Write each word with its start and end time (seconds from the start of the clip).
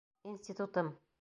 Институтым 0.29 0.87